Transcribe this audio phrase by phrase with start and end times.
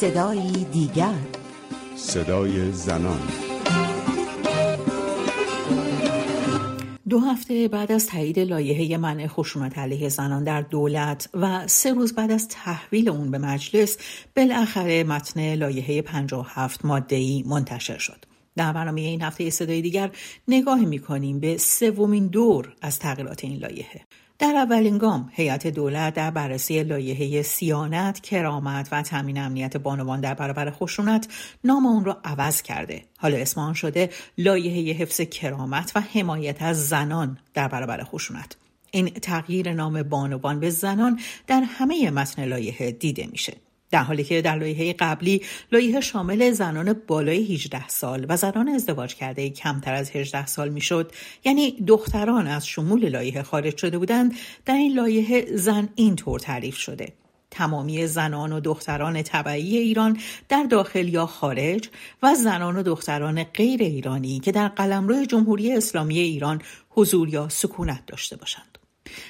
[0.00, 1.14] صدایی دیگر
[1.96, 3.20] صدای زنان
[7.08, 12.14] دو هفته بعد از تایید لایحه منع خشونت علیه زنان در دولت و سه روز
[12.14, 13.96] بعد از تحویل اون به مجلس
[14.36, 18.24] بالاخره متن لایحه 57 ماده‌ای منتشر شد.
[18.56, 20.10] در برنامه این هفته صدای دیگر
[20.48, 24.00] نگاه می‌کنیم به سومین دور از تغییرات این لایحه.
[24.38, 30.34] در اولین گام هیئت دولت در بررسی لایحه سیانت، کرامت و تامین امنیت بانوان در
[30.34, 31.28] برابر خشونت
[31.64, 33.04] نام اون را عوض کرده.
[33.18, 38.56] حالا اسم آن شده لایحه حفظ کرامت و حمایت از زنان در برابر خشونت.
[38.90, 43.56] این تغییر نام بانوان به زنان در همه متن لایحه دیده میشه.
[43.90, 45.42] در حالی که در لایحه قبلی
[45.72, 51.12] لایحه شامل زنان بالای 18 سال و زنان ازدواج کرده کمتر از 18 سال می‌شد
[51.44, 57.12] یعنی دختران از شمول لایحه خارج شده بودند در این لایحه زن اینطور تعریف شده
[57.50, 61.88] تمامی زنان و دختران طبعی ایران در داخل یا خارج
[62.22, 68.06] و زنان و دختران غیر ایرانی که در قلمرو جمهوری اسلامی ایران حضور یا سکونت
[68.06, 68.77] داشته باشند.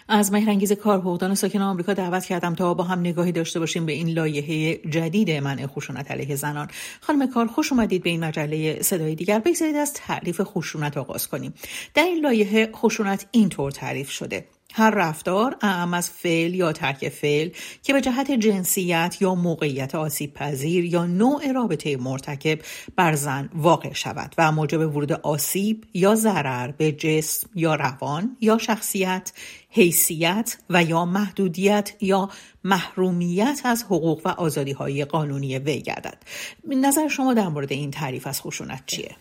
[0.08, 3.92] از مهرنگیز کار حقوقدان ساکن آمریکا دعوت کردم تا با هم نگاهی داشته باشیم به
[3.92, 6.68] این لایحه جدید منع خشونت علیه زنان.
[7.00, 9.38] خانم کار خوش اومدید به این مجله صدای دیگر.
[9.38, 11.54] بگذارید از تعریف خشونت آغاز کنیم.
[11.94, 14.44] در این لایحه خشونت اینطور تعریف شده.
[14.74, 17.50] هر رفتار اعم از فعل یا ترک فعل
[17.82, 22.58] که به جهت جنسیت یا موقعیت آسیب پذیر یا نوع رابطه مرتکب
[22.96, 28.58] بر زن واقع شود و موجب ورود آسیب یا ضرر به جسم یا روان یا
[28.58, 29.32] شخصیت
[29.70, 32.30] حیثیت و یا محدودیت یا
[32.64, 36.22] محرومیت از حقوق و آزادی های قانونی وی گردد
[36.68, 39.16] نظر شما در مورد این تعریف از خشونت چیه؟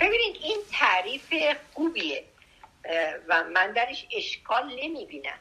[0.00, 2.24] ببینید این تعریف خوبیه
[3.28, 5.38] و من درش اشکال نمی‌بینم.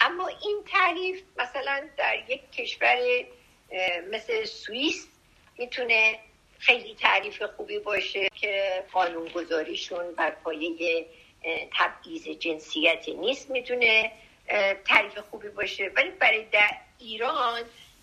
[0.00, 3.24] اما این تعریف مثلا در یک کشور
[4.10, 5.08] مثل سوئیس
[5.58, 6.18] می‌تونه
[6.58, 11.06] خیلی تعریف خوبی باشه که قانونگذاریشون بر پایه
[11.78, 13.50] تبعیض جنسیت نیست.
[13.50, 14.12] می‌تونه
[14.84, 15.90] تعریف خوبی باشه.
[15.96, 17.62] ولی برای در ایران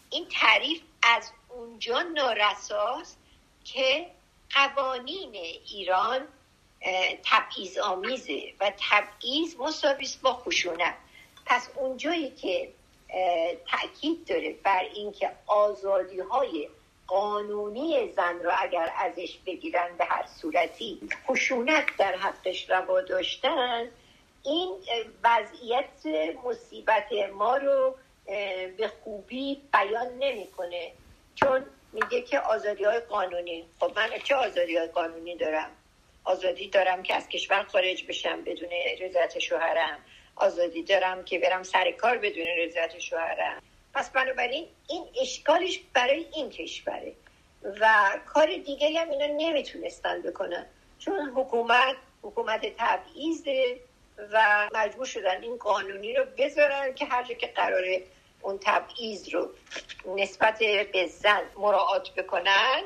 [0.10, 3.20] این تعریف از اونجا نارساست
[3.66, 4.06] که
[4.54, 5.36] قوانین
[5.74, 6.28] ایران
[7.24, 10.96] تبعیض آمیزه و تبعیض مساویس با خشونت
[11.46, 12.70] پس اونجایی که
[13.72, 16.70] تاکید داره بر اینکه آزادی های
[17.08, 23.88] قانونی زن را اگر ازش بگیرن به هر صورتی خشونت در حقش روا داشتن
[24.44, 24.70] این
[25.24, 26.06] وضعیت
[26.46, 27.96] مصیبت ما رو
[28.78, 30.92] به خوبی بیان نمی‌کنه.
[31.36, 33.66] چون میگه که آزادی های قانونی.
[33.80, 35.72] خب من چه آزادی های قانونی دارم؟
[36.24, 38.70] آزادی دارم که از کشور خارج بشم بدون
[39.00, 40.00] رضایت شوهرم.
[40.36, 43.62] آزادی دارم که برم سر کار بدون رضایت شوهرم.
[43.94, 47.14] پس بنابراین این اشکالش برای این کشوره
[47.82, 50.66] و کار دیگری هم اینا نمی‌تونستن بکنن.
[51.00, 53.80] چون حکومت حکومت تبعیضه
[54.32, 58.04] و مجبور شدن این قانونی رو بذارن که هر جا که قراره
[58.42, 59.50] اون تبعیض رو
[60.18, 60.60] نسبت
[60.94, 62.82] به زن مراعات بکنن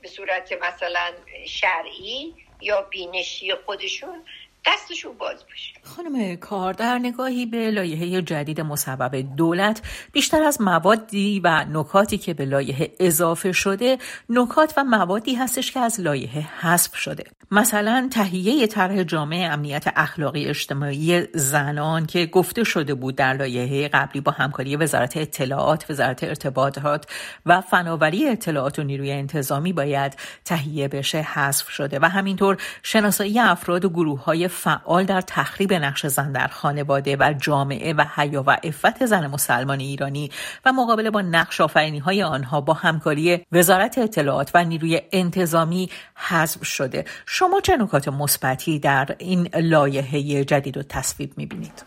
[0.00, 1.12] به صورت مثلا
[1.46, 4.24] شرعی یا بینشی خودشون
[4.66, 5.74] دستشون باز باشه.
[5.82, 9.82] خانم کار در نگاهی به لایحه جدید مصوب دولت
[10.12, 13.98] بیشتر از موادی و نکاتی که به لایحه اضافه شده
[14.28, 17.24] نکات و موادی هستش که از لایحه حذف شده.
[17.50, 24.20] مثلا تهیه طرح جامعه امنیت اخلاقی اجتماعی زنان که گفته شده بود در لایحه قبلی
[24.20, 27.06] با همکاری وزارت اطلاعات وزارت ارتباطات
[27.46, 33.84] و فناوری اطلاعات و نیروی انتظامی باید تهیه بشه حذف شده و همینطور شناسایی افراد
[33.84, 38.50] و گروه های فعال در تخریب نقش زن در خانواده و جامعه و حیا و
[38.64, 40.30] عفت زن مسلمان ایرانی
[40.64, 46.64] و مقابله با نقش آفرینی های آنها با همکاری وزارت اطلاعات و نیروی انتظامی حذف
[46.64, 47.04] شده.
[47.26, 51.84] شما چه نکات مثبتی در این لایحه جدید و تصویب می‌بینید؟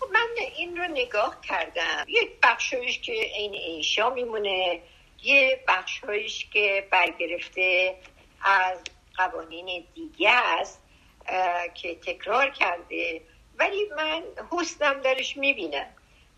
[0.00, 2.04] خب من این رو نگاه کردم.
[2.08, 4.80] یک بخشش که این ایشا میمونه
[5.22, 7.94] یه بخشش که برگرفته
[8.42, 8.78] از
[9.16, 10.30] قوانین دیگه
[10.60, 10.82] است.
[11.74, 13.20] که تکرار کرده.
[13.58, 15.86] ولی من حسنم درش می‌بینم.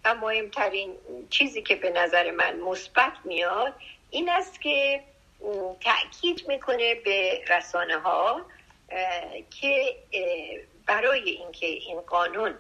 [0.05, 0.97] و مهمترین
[1.31, 3.75] چیزی که به نظر من مثبت میاد
[4.11, 5.01] این است که
[5.81, 8.47] تاکید می‌کنه به رسانه ها
[9.61, 9.97] که
[10.87, 12.55] برای اینکه این قانون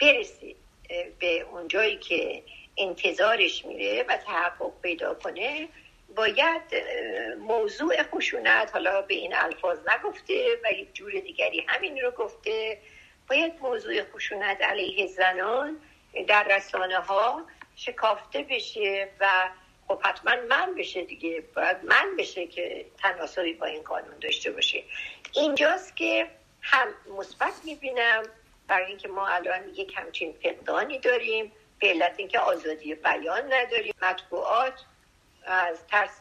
[0.00, 0.54] برسه
[1.18, 2.42] به اونجایی که
[2.76, 5.68] انتظارش میره و تحقق پیدا کنه
[6.16, 6.62] باید
[7.38, 12.78] موضوع خشونت حالا به این الفاظ نگفته و یک جور دیگری همین رو گفته.
[13.28, 15.76] باید موضوع خشونت علیه زنان
[16.28, 17.42] در رسانه ها
[17.76, 19.48] شکافته بشه و
[19.88, 21.44] خب حتما من بشه دیگه.
[21.54, 24.82] باید من بشه که تناسبی با این قانون داشته باشه.
[25.32, 26.26] اینجاست که
[26.62, 26.88] هم
[27.18, 28.22] مثبت می‌بینم
[28.68, 34.84] برای اینکه ما الان یک همچین فقدانی داریم به علت اینکه آزادی بیان نداریم مطبوعات
[35.46, 36.20] از ترس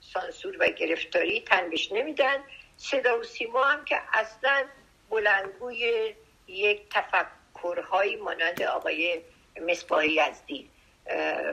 [0.00, 2.44] سانسور و گرفتاری تنبیش نمیدن.
[2.76, 4.64] صدا و سیما هم که اصلا
[5.10, 6.14] بلندگوی
[6.46, 9.20] یک تفکرهایی مانند آقای
[9.68, 10.70] مصباحی یزدی.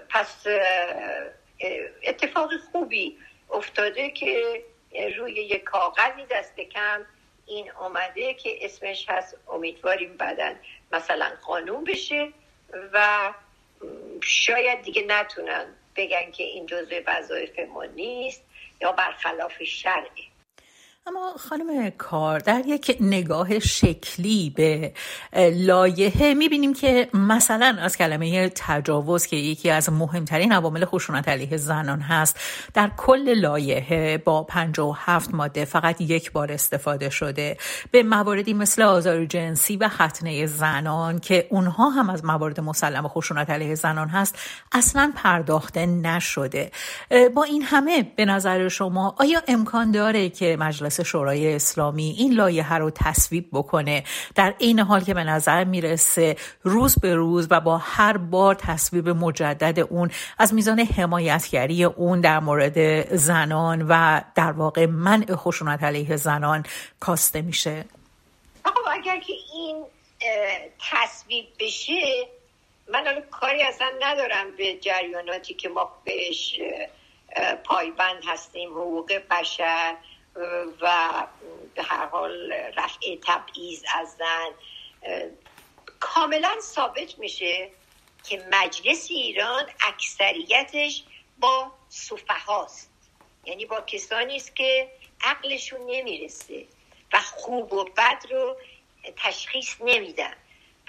[0.10, 0.46] پس
[2.04, 3.18] اتفاق خوبی
[3.50, 4.64] افتاده که
[5.18, 7.06] روی یک کاغذی دست کم
[7.46, 10.54] این آمده که اسمش هست امیدواریم بعدا
[10.92, 12.32] مثلا قانون بشه
[12.94, 13.34] و
[14.22, 18.44] شاید دیگه نتونن بگن که این جزء وظایف ما نیست
[18.82, 20.33] یا برخلاف شرعه.
[21.08, 24.94] اما خانم کار در یک نگاه شکلی به
[25.54, 32.00] لایحه می‌بینیم که مثلا از کلمه تجاوز که یکی از مهمترین عوامل خشونت علیه زنان
[32.00, 32.40] هست
[32.74, 37.58] در کل لایحه با 57 ماده فقط یک بار استفاده شده
[37.92, 43.50] به مواردی مثل آزار جنسی و ختنه زنان که اونها هم از موارد مسلم خشونت
[43.50, 44.38] علیه زنان هست
[44.72, 46.72] اصلا پرداخته نشده.
[47.36, 52.34] با این همه به نظر شما آیا امکان داره که مجلس مجلس شورای اسلامی این
[52.34, 54.04] لایحه رو تصویب بکنه.
[54.36, 59.10] در این حال که به نظر می‌رسه روز به روز و با هر بار تصویب
[59.10, 66.16] مجدد اون از میزان حمایتگری اون در مورد زنان و در واقع منع خشونت علیه
[66.16, 66.66] زنان
[67.00, 67.86] کاسته میشه.
[68.92, 69.86] اگر که این
[70.92, 72.28] تصویب بشه
[72.94, 76.60] من الان کاری اصلا ندارم به جریاناتی که ما بهش
[77.64, 79.96] پایبند هستیم حقوق بشر
[80.82, 81.28] و
[81.76, 84.50] به هر حال رفع تبعیض از زن
[86.00, 87.72] کاملا ثابت میشه
[88.24, 91.04] که مجلس ایران اکثریتش
[91.40, 92.92] با صفحه هاست
[93.46, 94.92] یعنی با کسانی است که
[95.22, 96.66] عقلشون نمی‌رسه
[97.14, 98.58] و خوب و بد رو
[99.18, 100.34] تشخیص نمیدن.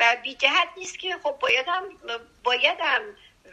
[0.00, 1.98] و بی جهت نیست که خب باید هم,
[2.44, 3.02] باید هم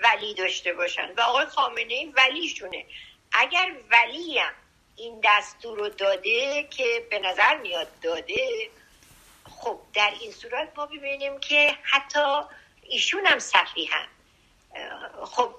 [0.03, 1.13] ولی داشته باشن.
[1.17, 2.85] و آقای خامنه ای ولیشونه.
[3.31, 4.53] اگر ولی هم
[5.01, 8.69] این دستور رو داده که به نظر میاد داده.
[9.49, 12.19] خب در این صورت ما ببینیم که حتی
[12.83, 13.39] ایشون هم
[13.91, 14.07] هم
[15.25, 15.55] خب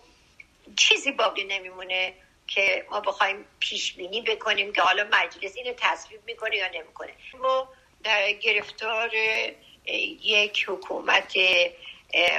[0.76, 2.14] چیزی باقی نمیمونه
[2.46, 7.12] که ما بخوایم پیش بینی بکنیم که حالا مجلس اینو تصویب می‌کنه یا نمی‌کنه.
[7.34, 7.68] ما
[8.04, 9.10] در گرفتار
[10.22, 11.34] یک حکومت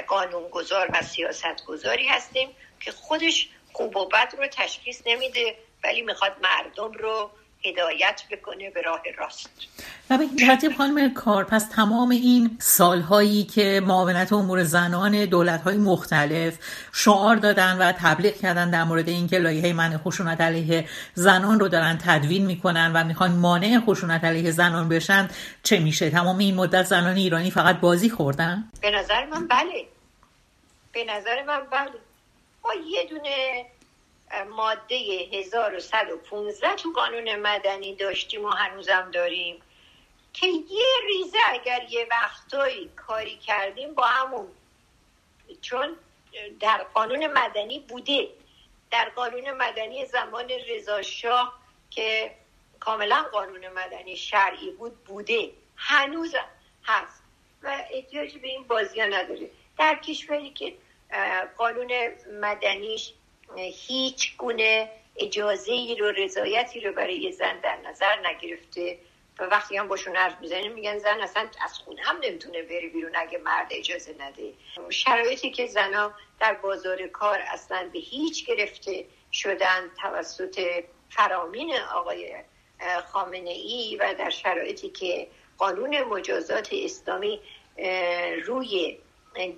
[0.06, 6.92] قانونگذار و سیاستگذاری هستیم که خودش خوب و بد رو تشخیص نمیده ولی می‌خواد مردم
[6.92, 7.30] رو
[7.64, 9.50] هدایت بکنه به راه راست.
[10.10, 15.76] و به ترتیب خانم کار پس تمام این سالهایی که معاونت امور زنان دولت های
[15.76, 16.58] مختلف
[16.92, 21.98] شعار دادن و تبلیغ کردن در مورد اینکه لایحه من خشونت علیه زنان رو دارن
[22.06, 25.28] تدوین می‌کنن و می‌خوان مانع خشونت علیه زنان بشن
[25.62, 29.86] چه میشه؟ تمام این مدت زنان ایرانی فقط بازی خوردن؟ به نظر من بله.
[30.92, 32.13] به نظر من بله.
[32.64, 33.66] ما یه دونه
[34.50, 34.94] ماده
[35.32, 39.62] 1115 تو قانون مدنی داشتیم و هنوزم داریم
[40.32, 44.48] که یه ریزه اگر یه وقتایی کاری کردیم با همون
[45.60, 45.96] چون
[46.60, 48.28] در قانون مدنی بوده.
[48.90, 51.58] در قانون مدنی زمان رضا شاه
[51.90, 52.34] که
[52.80, 55.50] کاملا قانون مدنی شرعی بود بوده.
[55.76, 56.34] هنوز
[56.84, 57.22] هست.
[57.62, 60.74] و احتیاج به این بازی ها نداره در کشوری که
[61.58, 61.90] قانون
[62.40, 63.12] مدنیش
[63.56, 68.98] هیچ گونه اجازه ای رو رضایتی رو برای زن در نظر نگرفته
[69.38, 73.12] و وقتی هم باشون حرف می‌زنیم میگن زن اصلا از خونه هم نمی‌تونه بره بیرون
[73.14, 74.52] اگه مرد اجازه نده.
[74.90, 82.34] شرایطی که زنها در بازار کار اصلا به هیچ گرفته شدن توسط فرامین آقای
[83.12, 85.28] خامنه ای و در شرایطی که
[85.58, 87.40] قانون مجازات اسلامی
[88.44, 88.98] روی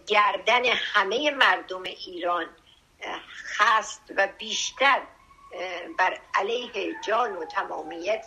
[0.06, 2.47] گردن همه مردم ایران
[3.59, 5.02] هست و بیشتر
[5.99, 8.26] بر علیه جان و تمامیت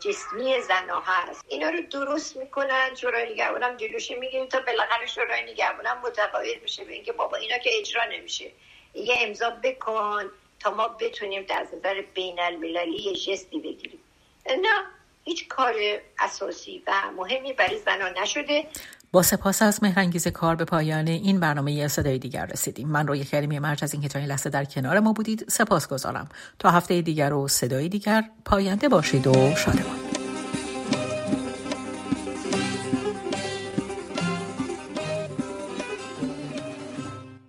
[0.00, 1.44] جسمی زنها هست.
[1.48, 6.92] اینا رو درست می‌کنن شورای نگهبانم جلوش می‌گیریم تا بالاخره شورای نگهبانم متقاعد بشه به
[6.92, 8.50] اینکه بابا اینا که اجرا نمیشه.
[8.94, 14.00] یه امضا بکن تا ما بتونیم در نظر بین المللی جستی بگیریم.
[14.46, 14.86] نه
[15.24, 15.74] هیچ کار
[16.18, 18.66] اساسی و مهمی برای زنها نشده.
[19.12, 22.88] با سپاس از مهرنگیز کار به پایان این برنامه صدای دیگر رسیدیم.
[22.88, 26.28] من روی کریمی مرج از اینکه تا این لحظه در کنار ما بودید سپاس گذارم
[26.58, 30.05] تا هفته دیگر و صدای دیگر پاینده باشید و شادمان